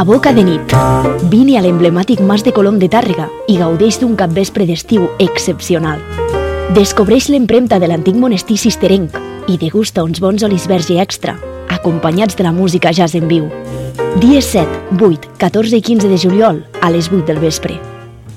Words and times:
a 0.00 0.04
boca 0.04 0.32
de 0.32 0.42
nit. 0.42 0.72
Vine 1.28 1.58
a 1.58 1.60
l'emblemàtic 1.60 2.22
Mas 2.24 2.40
de 2.40 2.54
Colom 2.56 2.78
de 2.80 2.86
Tàrrega 2.88 3.26
i 3.52 3.58
gaudeix 3.60 3.98
d'un 4.00 4.14
capvespre 4.16 4.64
d'estiu 4.64 5.10
excepcional. 5.20 6.00
Descobreix 6.72 7.28
l'empremta 7.28 7.76
de 7.76 7.90
l'antic 7.90 8.16
monestir 8.16 8.56
cisterenc 8.56 9.18
i 9.52 9.58
degusta 9.60 10.00
uns 10.00 10.22
bons 10.24 10.46
olis 10.48 10.64
verge 10.72 10.96
extra, 11.04 11.36
acompanyats 11.68 12.38
de 12.40 12.48
la 12.48 12.54
música 12.56 12.94
jazz 12.96 13.12
en 13.14 13.28
viu. 13.28 13.52
Dies 14.24 14.48
7, 14.56 14.96
8, 14.96 15.36
14 15.36 15.76
i 15.76 15.84
15 15.84 16.08
de 16.08 16.16
juliol 16.24 16.64
a 16.80 16.88
les 16.88 17.12
8 17.12 17.28
del 17.28 17.44
vespre. 17.44 17.76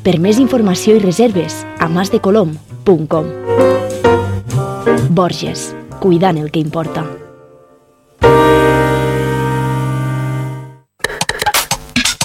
Per 0.03 0.19
més 0.19 0.43
informació 0.43 0.99
i 0.99 1.05
reserves 1.07 1.63
a 1.79 1.87
masdecolom.com 1.87 3.35
Borges, 5.15 5.69
cuidant 6.03 6.43
el 6.43 6.51
que 6.51 6.59
importa. 6.59 7.22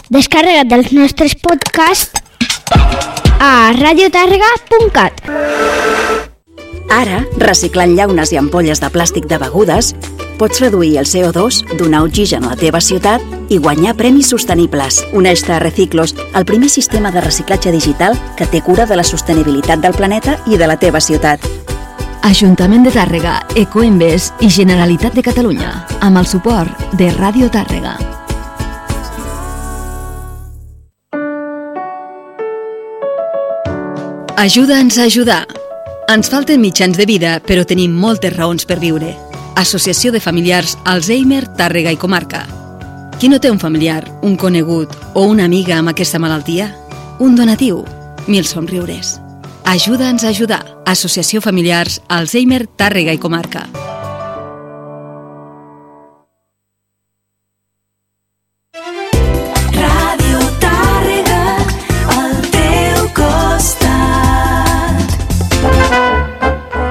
Descarrega't 0.08 0.70
dels 0.70 0.88
nostres 0.96 1.34
podcasts 1.36 2.22
a 3.44 3.74
radiotàrrega.cat. 3.76 5.20
Ara, 6.88 7.18
reciclant 7.42 7.92
llaunes 7.92 8.32
i 8.32 8.38
ampolles 8.40 8.80
de 8.80 8.88
plàstic 8.88 9.28
de 9.28 9.36
begudes, 9.42 9.92
pots 10.40 10.62
reduir 10.64 10.94
el 11.02 11.04
CO2, 11.04 11.60
donar 11.76 12.00
oxigen 12.06 12.46
a 12.46 12.54
la 12.54 12.56
teva 12.56 12.80
ciutat 12.80 13.20
i 13.52 13.58
guanyar 13.60 13.98
premis 14.00 14.30
sostenibles. 14.32 15.02
Uneix-te 15.12 15.52
a 15.52 15.60
Reciclos, 15.60 16.16
el 16.32 16.46
primer 16.48 16.70
sistema 16.72 17.12
de 17.12 17.20
reciclatge 17.20 17.74
digital 17.74 18.16
que 18.38 18.48
té 18.48 18.62
cura 18.64 18.86
de 18.88 18.96
la 18.96 19.04
sostenibilitat 19.04 19.84
del 19.84 19.92
planeta 19.98 20.38
i 20.46 20.56
de 20.56 20.70
la 20.70 20.78
teva 20.80 21.04
ciutat. 21.04 21.44
Ajuntament 22.24 22.88
de 22.88 22.96
Tàrrega, 22.96 23.42
Ecoembes 23.56 24.32
i 24.40 24.48
Generalitat 24.48 25.12
de 25.12 25.26
Catalunya, 25.28 25.74
amb 26.00 26.16
el 26.16 26.26
suport 26.26 26.96
de 26.96 27.12
Ràdio 27.12 27.52
Tàrrega. 27.52 27.98
Ajuda'ns 34.38 34.96
a 34.98 35.02
ajudar. 35.02 35.48
Ens 36.06 36.28
falten 36.30 36.60
mitjans 36.62 36.94
de 36.94 37.06
vida, 37.10 37.30
però 37.42 37.64
tenim 37.66 37.96
moltes 37.98 38.36
raons 38.36 38.68
per 38.70 38.76
viure. 38.78 39.16
Associació 39.58 40.12
de 40.14 40.20
Familiars 40.22 40.76
Alzheimer, 40.86 41.48
Tàrrega 41.58 41.90
i 41.90 41.98
Comarca. 41.98 42.44
Qui 43.18 43.32
no 43.32 43.40
té 43.42 43.50
un 43.50 43.58
familiar, 43.58 44.04
un 44.22 44.36
conegut 44.38 44.94
o 45.18 45.26
una 45.26 45.48
amiga 45.50 45.80
amb 45.80 45.90
aquesta 45.90 46.22
malaltia? 46.22 46.70
Un 47.18 47.34
donatiu, 47.34 47.82
mil 48.28 48.46
somriures. 48.46 49.16
Ajuda'ns 49.66 50.22
a 50.22 50.30
ajudar. 50.30 50.62
Associació 50.86 51.42
Familiars 51.42 51.98
Alzheimer, 52.06 52.68
Tàrrega 52.78 53.18
i 53.18 53.18
Comarca. 53.18 53.66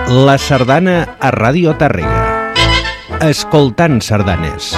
La 0.07 0.37
sardana 0.39 1.17
a 1.19 1.33
Ràdio 1.35 1.73
Tàrrega. 1.75 2.53
Escoltant 3.27 3.97
sardanes. 3.99 4.69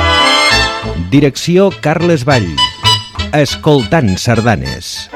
Direcció 1.14 1.68
Carles 1.84 2.24
Vall. 2.26 2.48
Escoltant 3.38 4.16
sardanes. 4.18 5.12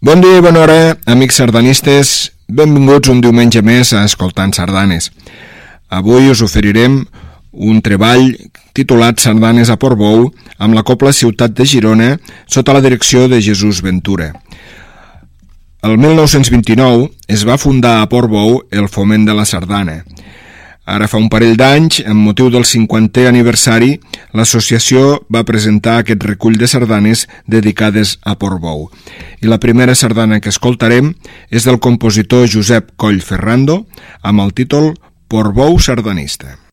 Bon 0.00 0.24
dia 0.24 0.40
i 0.40 0.46
bona 0.48 0.64
hora, 0.64 0.80
amics 1.04 1.36
sardanistes. 1.42 2.16
Benvinguts 2.48 3.12
un 3.12 3.20
diumenge 3.20 3.60
més 3.60 3.92
a 3.92 4.06
Escoltant 4.08 4.56
Sardanes. 4.56 5.10
Avui 5.92 6.30
us 6.32 6.40
oferirem 6.40 7.02
un 7.56 7.80
treball 7.80 8.34
titulat 8.76 9.20
Sardanes 9.20 9.70
a 9.72 9.78
Portbou 9.80 10.28
amb 10.60 10.76
la 10.76 10.84
Copla 10.84 11.12
Ciutat 11.16 11.56
de 11.56 11.64
Girona 11.64 12.16
sota 12.44 12.76
la 12.76 12.84
direcció 12.84 13.26
de 13.28 13.40
Jesús 13.42 13.80
Ventura. 13.82 14.34
El 15.82 15.98
1929 15.98 17.10
es 17.28 17.44
va 17.48 17.58
fundar 17.58 18.00
a 18.00 18.08
Portbou 18.12 18.60
el 18.70 18.88
Foment 18.88 19.26
de 19.28 19.36
la 19.36 19.44
Sardana. 19.46 20.02
Ara 20.86 21.08
fa 21.10 21.18
un 21.18 21.26
parell 21.26 21.56
d'anys, 21.58 22.04
amb 22.06 22.22
motiu 22.22 22.46
del 22.50 22.62
50è 22.62 23.24
aniversari, 23.26 23.96
l'associació 24.38 25.22
va 25.34 25.42
presentar 25.46 25.96
aquest 26.00 26.22
recull 26.28 26.58
de 26.60 26.68
sardanes 26.70 27.24
dedicades 27.50 28.18
a 28.22 28.36
Portbou. 28.38 28.86
I 29.42 29.50
la 29.50 29.58
primera 29.58 29.96
sardana 29.98 30.38
que 30.40 30.52
escoltarem 30.54 31.14
és 31.50 31.66
del 31.66 31.80
compositor 31.82 32.46
Josep 32.46 32.94
Coll 32.96 33.18
Ferrando 33.18 33.84
amb 34.22 34.46
el 34.46 34.54
títol 34.54 34.94
Portbou 35.26 35.80
sardanista. 35.82 36.65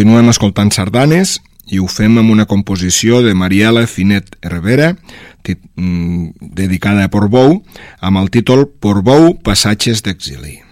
Continuem 0.00 0.30
escoltant 0.32 0.70
sardanes 0.72 1.34
i 1.68 1.76
ho 1.76 1.84
fem 1.92 2.14
amb 2.16 2.32
una 2.32 2.46
composició 2.48 3.18
de 3.20 3.34
Mariela 3.36 3.82
Finet 3.84 4.30
Herrera 4.40 4.94
mm, 4.94 6.54
dedicada 6.56 7.04
a 7.04 7.10
Portbou 7.12 7.58
amb 8.00 8.22
el 8.22 8.32
títol 8.32 8.64
Portbou 8.80 9.34
Passatges 9.44 10.00
d'Exili. 10.00 10.69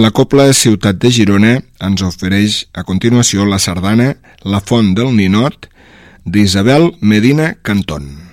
La 0.00 0.12
Copla 0.16 0.46
Ciutat 0.56 0.96
de 1.02 1.10
Girona 1.12 1.50
ens 1.84 2.00
ofereix 2.06 2.54
a 2.72 2.86
continuació 2.88 3.44
la 3.50 3.58
sardana 3.60 4.06
La 4.54 4.62
Font 4.64 4.94
del 4.96 5.12
Ninot 5.18 5.68
d'Isabel 6.24 6.92
Medina 7.12 7.52
Cantón. 7.60 8.29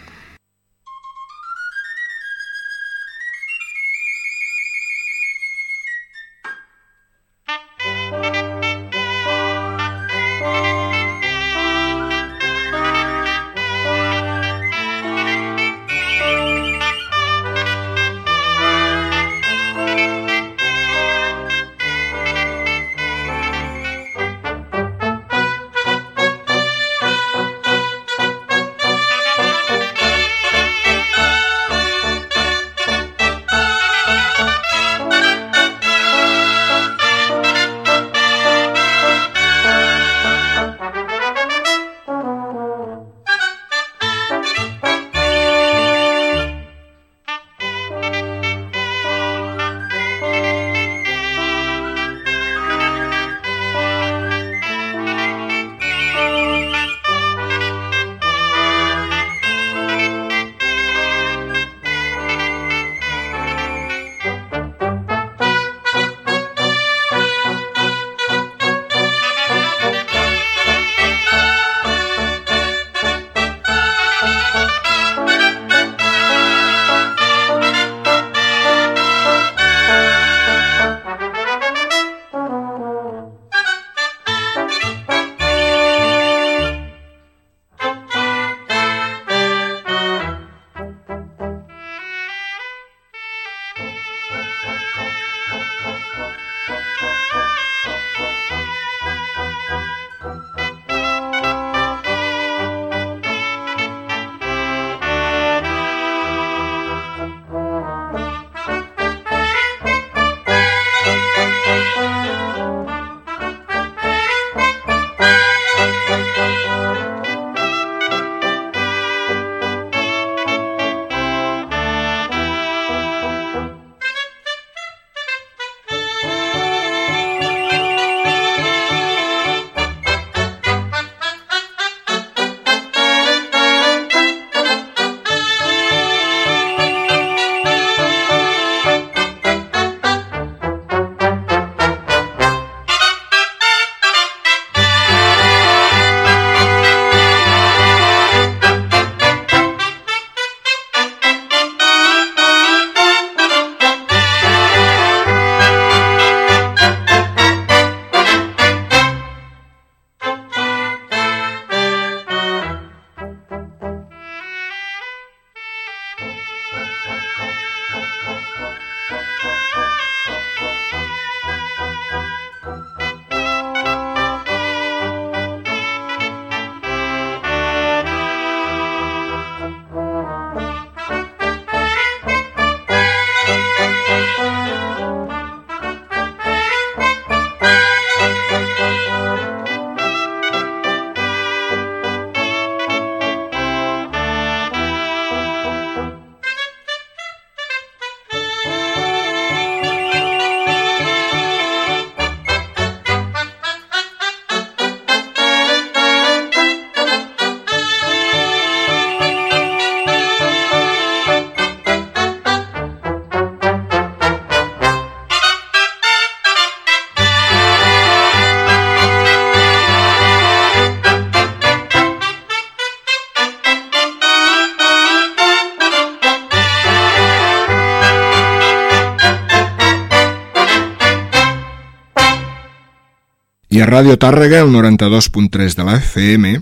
I 233.77 233.81
a 233.83 233.85
Ràdio 233.85 234.15
Tàrrega, 234.17 234.63
el 234.65 234.71
92.3 234.73 235.75
de 235.77 235.83
la 235.85 235.99
FM, 236.01 236.55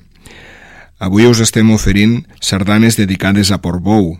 avui 0.99 1.29
us 1.29 1.39
estem 1.45 1.69
oferint 1.71 2.17
sardanes 2.43 2.97
dedicades 2.99 3.53
a 3.55 3.61
Portbou. 3.63 4.17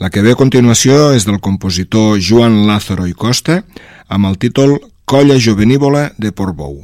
La 0.00 0.08
que 0.08 0.22
ve 0.24 0.32
a 0.32 0.38
continuació 0.40 1.10
és 1.12 1.26
del 1.28 1.42
compositor 1.44 2.16
Joan 2.16 2.62
Lázaro 2.64 3.04
i 3.04 3.12
Costa 3.12 3.58
amb 4.08 4.30
el 4.30 4.40
títol 4.40 4.78
Colla 5.04 5.36
Jovenívola 5.36 6.06
de 6.16 6.32
Portbou. 6.32 6.78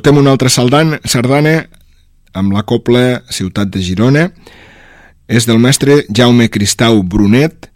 Escoltem 0.00 0.16
una 0.16 0.30
altra 0.32 0.48
sardana, 0.48 0.96
sardana 1.04 1.66
amb 2.32 2.54
la 2.56 2.62
copla 2.64 3.20
Ciutat 3.28 3.68
de 3.68 3.82
Girona. 3.84 4.30
És 5.28 5.44
del 5.44 5.60
mestre 5.60 6.06
Jaume 6.08 6.48
Cristau 6.48 7.02
Brunet 7.04 7.68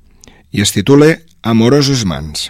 i 0.49 0.65
es 0.65 0.73
titula 0.73 1.19
Amoroses 1.45 2.07
mans. 2.09 2.49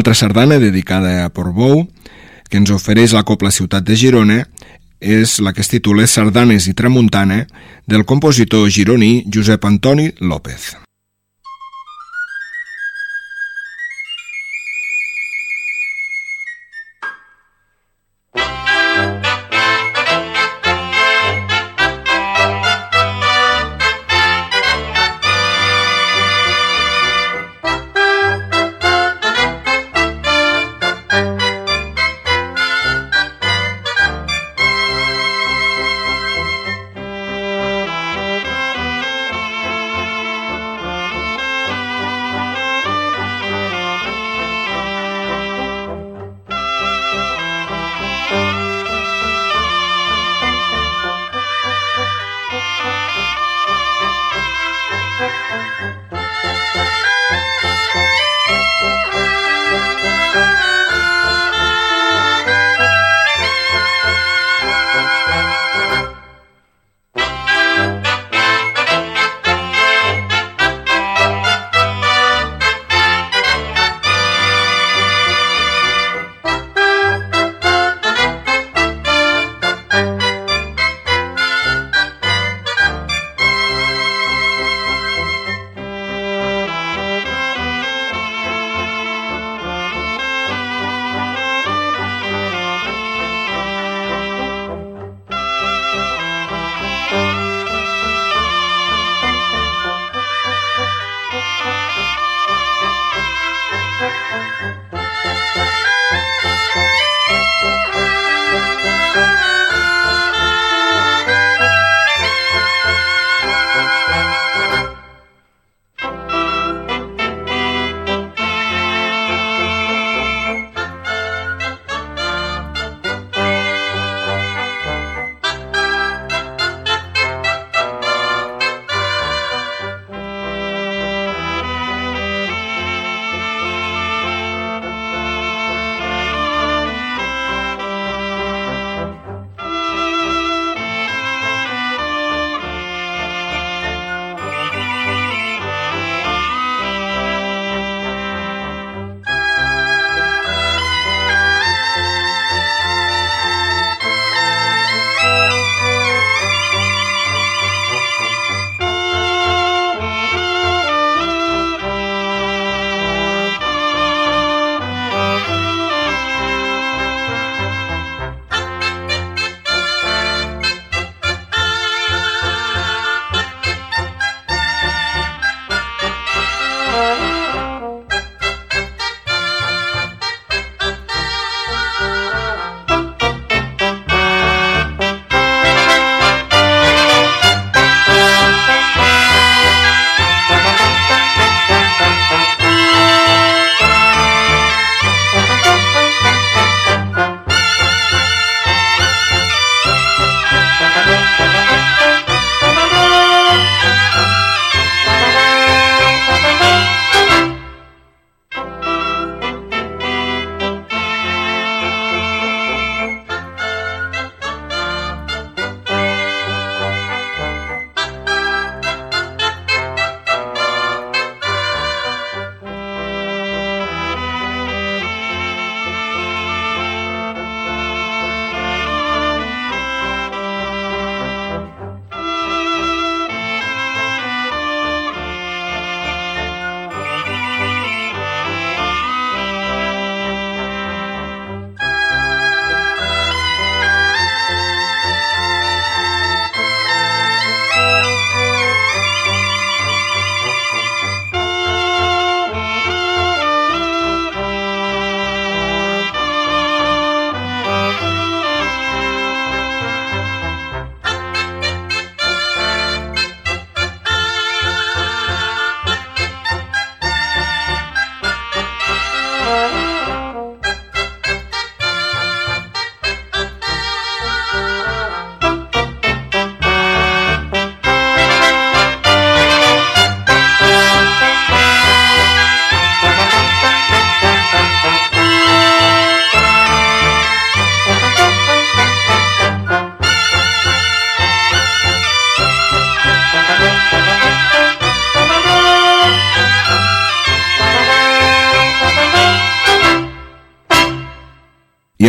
Altra 0.00 0.14
sardana 0.14 0.58
dedicada 0.58 1.26
a 1.26 1.28
Portbou, 1.28 1.84
que 2.48 2.56
ens 2.56 2.72
ofereix 2.72 3.12
la 3.12 3.22
Copla 3.28 3.52
Ciutat 3.52 3.84
de 3.84 3.98
Girona, 4.00 4.38
és 5.00 5.38
la 5.44 5.52
que 5.52 5.60
es 5.60 5.68
titula 5.68 6.08
Sardanes 6.08 6.68
i 6.72 6.76
Tramuntana 6.76 7.44
del 7.86 8.08
compositor 8.08 8.68
gironí 8.72 9.26
Josep 9.28 9.64
Antoni 9.68 10.12
López. 10.20 10.89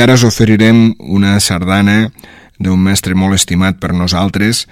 Ara 0.01 0.17
us 0.17 0.23
oferirem 0.25 0.95
una 0.99 1.39
sardana 1.39 2.11
d'un 2.61 2.79
mestre 2.81 3.15
molt 3.17 3.37
estimat 3.37 3.79
per 3.81 3.93
nosaltres, 3.93 4.65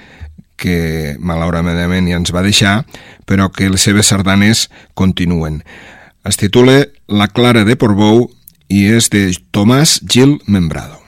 que 0.59 1.15
malauradament 1.19 2.09
ja 2.11 2.19
ens 2.19 2.33
va 2.35 2.43
deixar, 2.45 2.83
però 3.25 3.49
que 3.53 3.69
les 3.71 3.85
seves 3.85 4.11
sardanes 4.11 4.67
continuen. 4.93 5.63
Es 6.27 6.37
titula 6.37 6.83
La 7.07 7.29
Clara 7.31 7.63
de 7.65 7.77
Portbou 7.79 8.27
i 8.67 8.85
és 8.91 9.09
de 9.13 9.29
Tomàs 9.55 9.99
Gil 10.05 10.37
Membrado. 10.45 10.98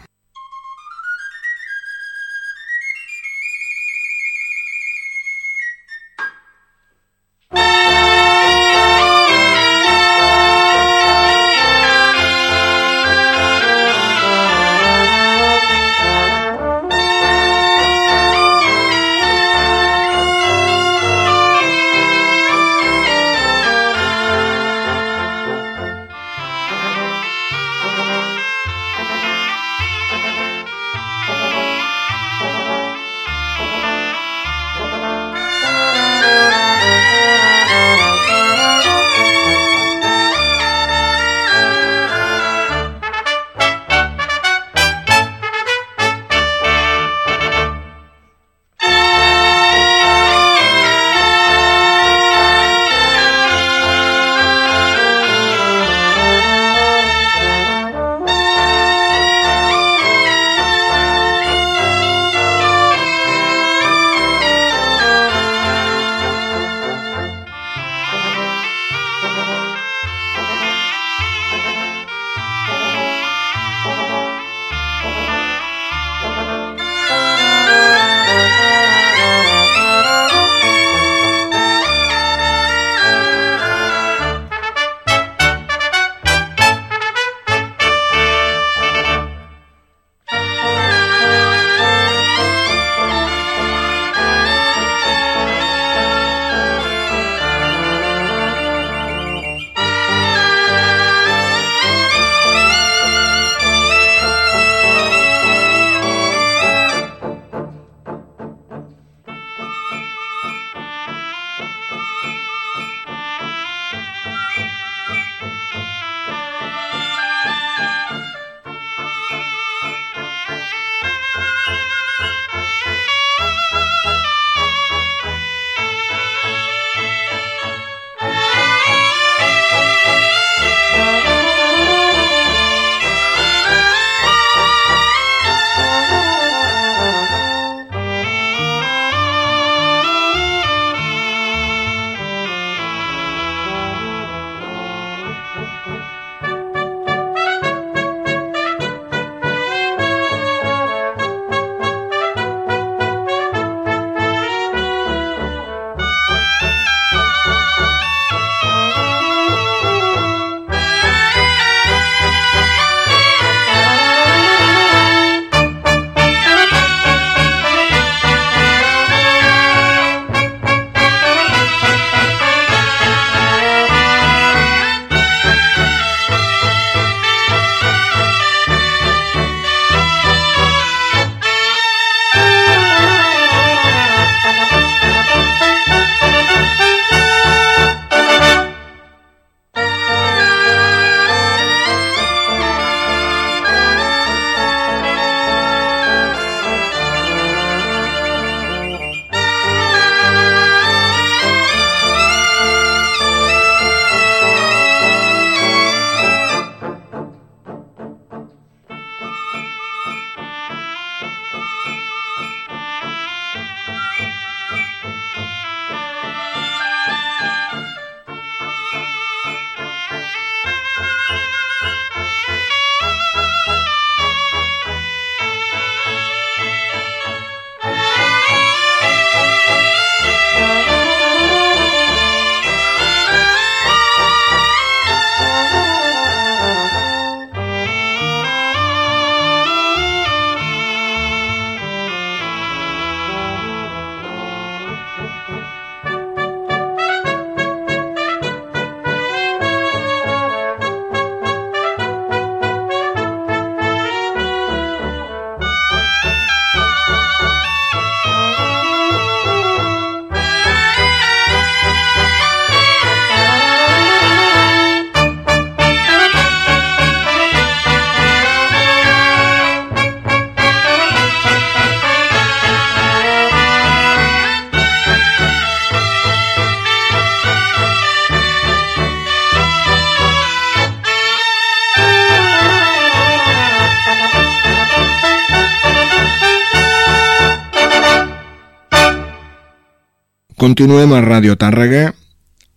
Continuem 290.61 291.09
a 291.17 291.23
Ràdio 291.25 291.55
Tàrrega 291.57 292.11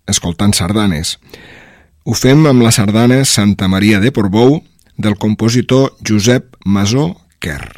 escoltant 0.08 0.54
sardanes. 0.56 1.18
Ho 2.08 2.16
fem 2.16 2.46
amb 2.48 2.64
la 2.64 2.72
sardana 2.72 3.18
Santa 3.28 3.68
Maria 3.68 4.00
de 4.00 4.08
Portbou 4.08 4.56
del 4.96 5.20
compositor 5.20 5.90
Josep 6.00 6.48
Masó 6.64 7.10
Quer. 7.44 7.73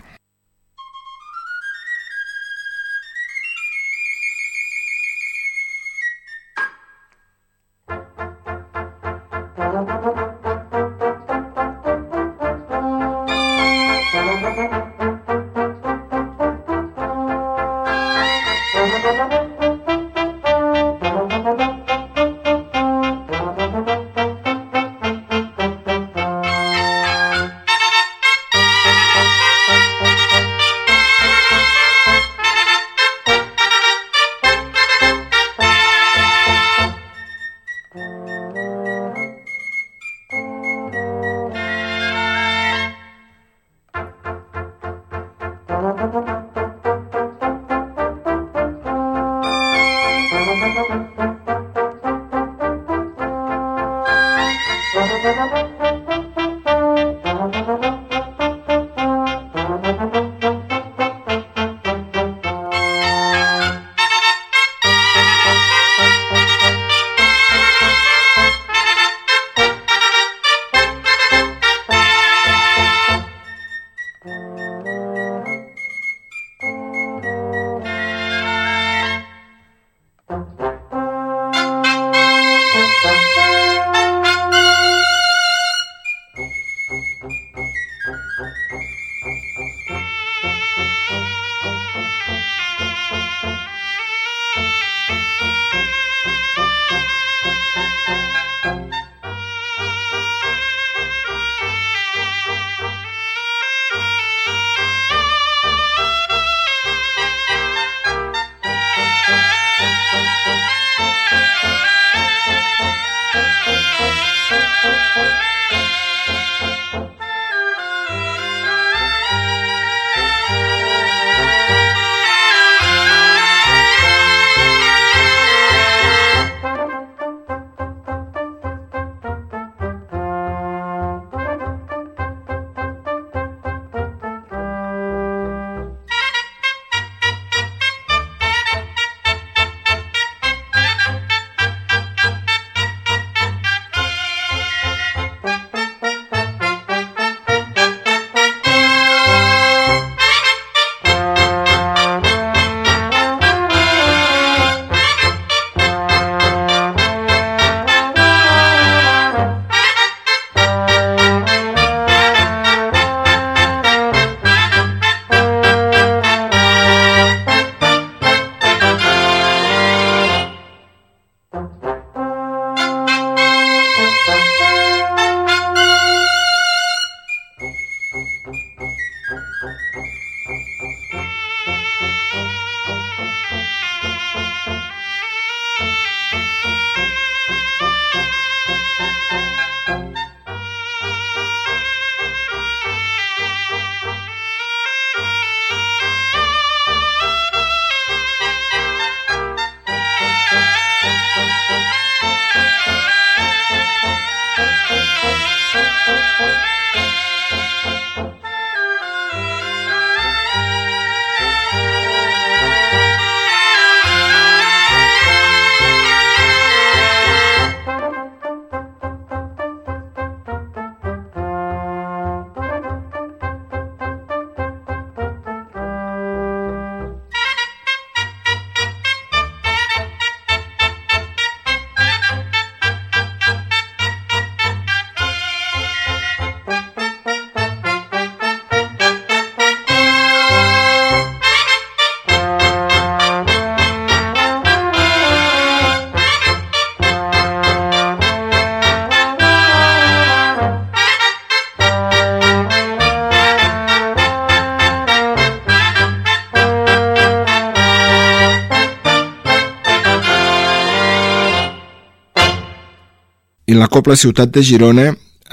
La 263.87 263.91
Copla 263.91 264.17
Ciutat 264.19 264.51
de 264.51 264.65
Girona 264.67 265.03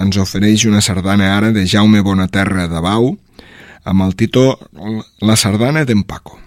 ens 0.01 0.15
ofereix 0.17 0.63
una 0.65 0.79
sardana 0.81 1.27
ara 1.35 1.51
de 1.53 1.67
Jaume 1.69 1.99
Bonaterra 2.01 2.65
de 2.71 2.79
Bau 2.81 3.11
amb 3.85 4.05
el 4.07 4.15
títol 4.17 4.55
La 5.21 5.35
sardana 5.37 5.83
d'en 5.85 6.01
Paco. 6.01 6.42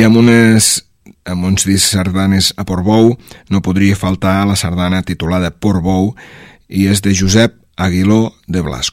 Amb, 0.00 0.16
unes, 0.16 0.66
amb 1.28 1.44
uns 1.44 1.66
discs 1.68 1.92
sardanes 1.92 2.50
a 2.56 2.64
Portbou 2.64 3.12
no 3.52 3.60
podria 3.60 3.98
faltar 3.98 4.46
la 4.48 4.56
sardana 4.56 5.02
titulada 5.04 5.52
Portbou 5.52 6.14
i 6.66 6.86
és 6.88 7.04
de 7.04 7.12
Josep 7.12 7.58
Aguiló 7.76 8.32
de 8.48 8.64
Blasco. 8.64 8.89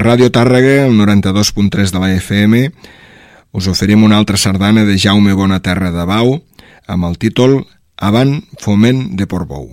Ràdio 0.00 0.30
Tàrrega, 0.32 0.84
el 0.86 0.94
92.3 0.98 1.92
de 1.94 2.02
la 2.02 2.10
FM, 2.16 2.64
us 3.54 3.70
oferim 3.70 4.02
una 4.02 4.18
altra 4.18 4.40
sardana 4.40 4.84
de 4.84 4.98
Jaume 4.98 5.34
Bonaterra 5.38 5.92
de 5.94 6.06
Bau 6.08 6.38
amb 6.86 7.10
el 7.10 7.18
títol 7.18 7.60
Avant 7.96 8.40
foment 8.58 9.10
de 9.14 9.28
Portbou. 9.30 9.68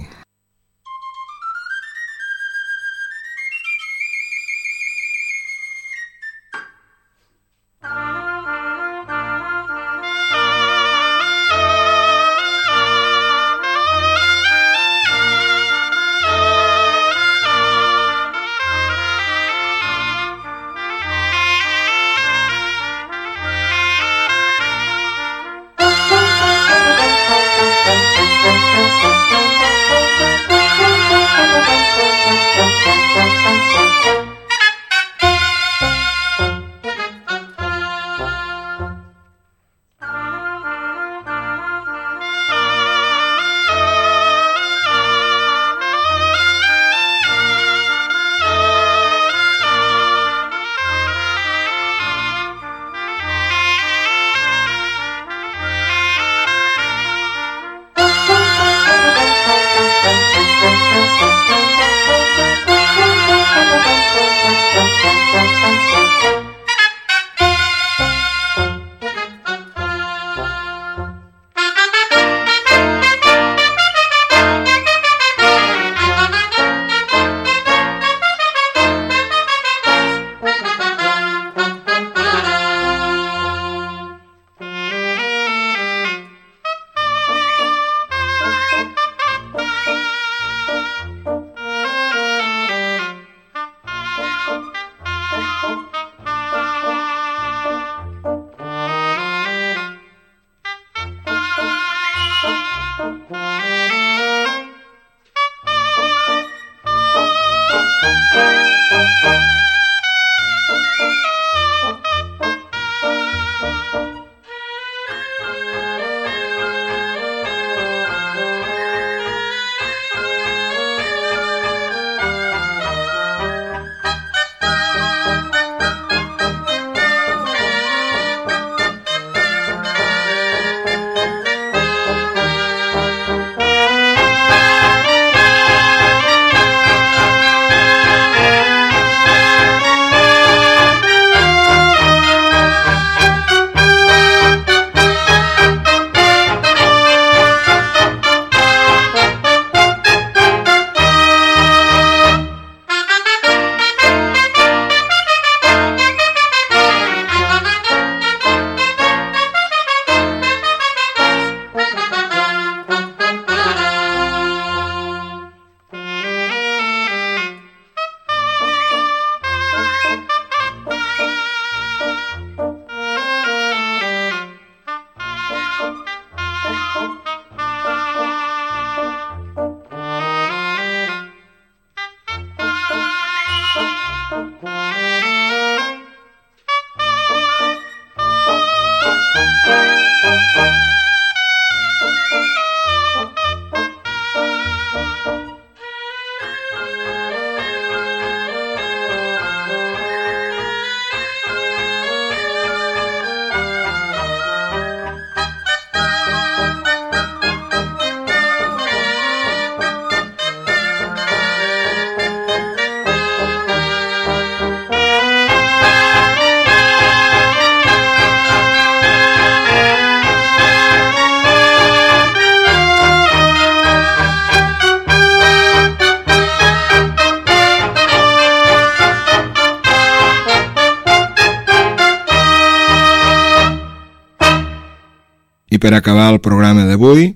Per 235.82 235.96
acabar 235.98 236.30
el 236.30 236.40
programa 236.46 236.86
d'avui 236.86 237.32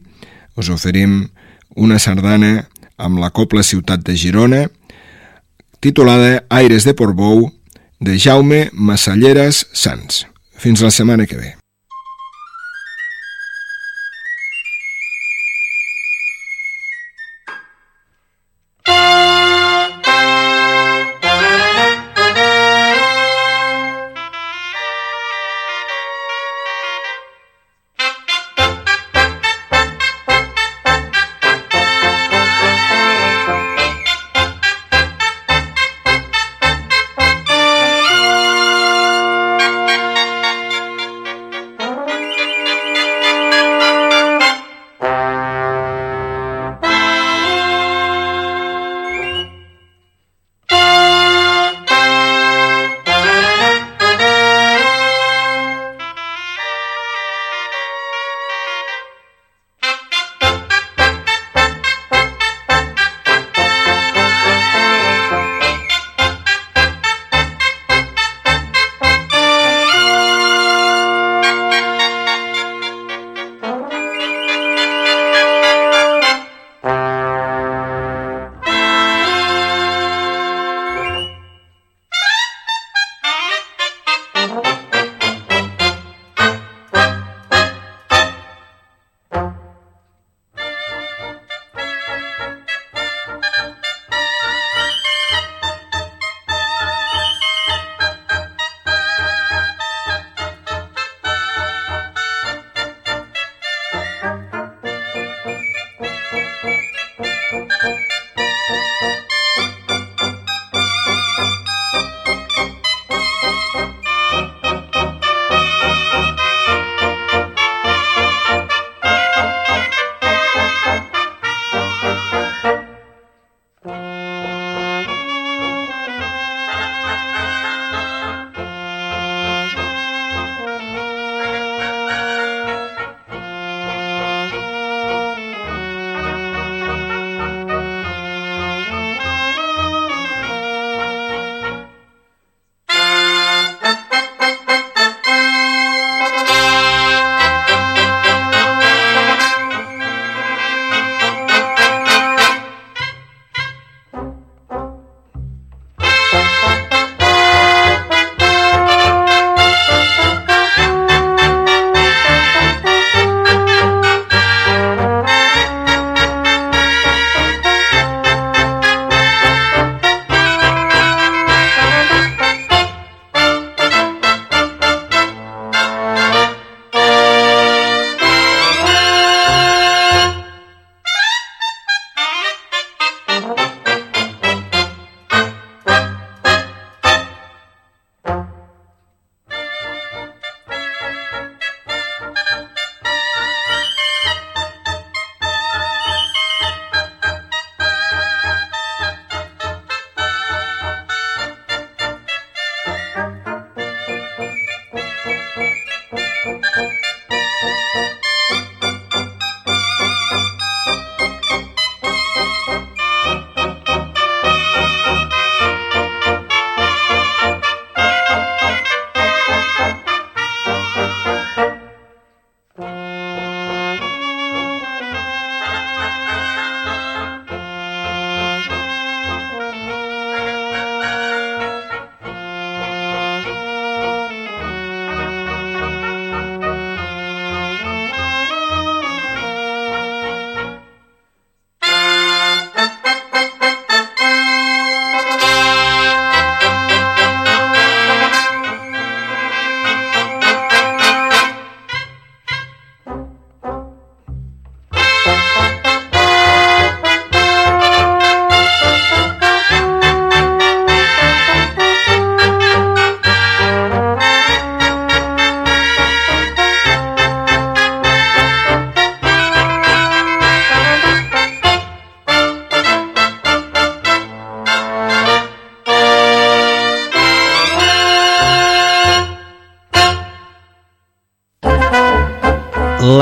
us 0.55 0.69
oferim 0.69 1.25
una 1.75 1.97
sardana 1.99 2.67
amb 2.95 3.17
la 3.19 3.31
Copla 3.33 3.65
Ciutat 3.65 4.05
de 4.05 4.15
Girona 4.15 4.61
titulada 5.81 6.45
Aires 6.53 6.85
de 6.85 6.93
Portbou 6.93 7.49
de 7.99 8.19
Jaume 8.21 8.69
Massalleres 8.71 9.65
Sans. 9.73 10.25
Fins 10.55 10.85
la 10.85 10.93
setmana 10.93 11.25
que 11.25 11.41
ve. 11.41 11.55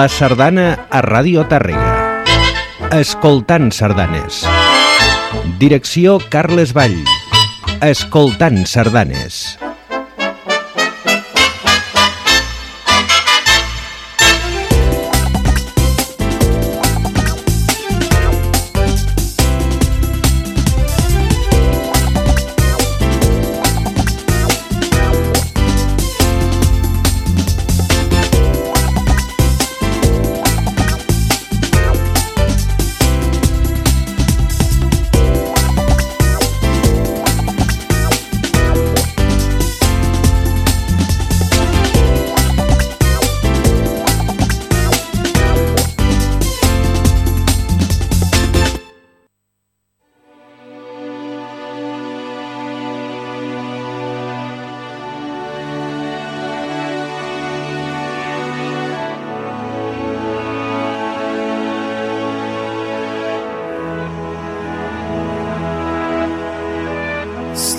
La 0.03 0.09
sardana 0.11 0.63
a 0.91 0.99
Ràdio 0.99 1.45
Tàrrega. 1.47 1.91
Escoltant 2.97 3.69
sardanes. 3.71 4.41
Direcció 5.61 6.17
Carles 6.33 6.73
Vall. 6.75 6.97
Escoltant 7.87 8.65
sardanes. 8.67 9.52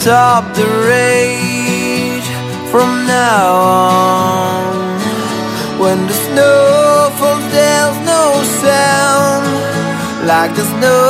stop 0.04 0.44
the 0.52 0.68
rage 0.86 2.28
from 2.70 3.06
now 3.06 3.46
on. 3.56 5.00
When 5.80 5.98
the 6.06 6.12
snow 6.12 7.08
falls, 7.18 7.46
there's 7.56 7.98
no 8.12 8.22
sound, 8.64 9.46
like 10.28 10.50
there's 10.56 10.74
no 10.88 11.00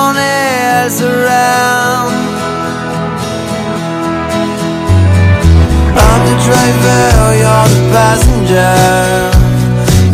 one 0.00 0.16
else 0.16 1.02
around. 1.02 2.14
I'm 6.06 6.20
the 6.28 6.36
driver, 6.46 7.04
you're 7.42 7.68
the 7.74 7.82
passenger. 7.92 8.74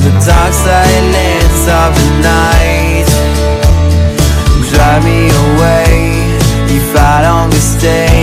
The 0.03 0.13
dark 0.27 0.53
silence 0.67 1.63
of 1.83 1.91
the 2.01 2.09
night 2.27 3.09
drive 4.73 5.05
me 5.05 5.21
away 5.45 6.00
if 6.93 6.97
I 6.97 7.23
don't 7.23 7.53
stay 7.53 8.20